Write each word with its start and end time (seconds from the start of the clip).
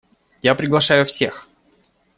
Я 0.41 0.55
приглашаю 0.55 1.05
всех. 1.05 1.47